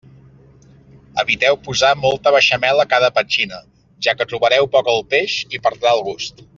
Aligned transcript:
Eviteu 1.23 1.57
posar 1.67 1.91
molta 2.05 2.33
beixamel 2.37 2.83
a 2.83 2.87
cada 2.95 3.13
petxina, 3.19 3.63
ja 4.09 4.19
que 4.21 4.31
trobareu 4.35 4.73
poc 4.79 4.93
el 4.99 5.09
peix 5.15 5.41
i 5.59 5.67
perdrà 5.69 5.97
el 5.99 6.07
gust. 6.13 6.47